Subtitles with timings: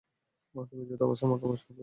[0.69, 1.79] তুমি জীবিত অবস্থায় মক্কায় প্রবেশ করতে পারবে না।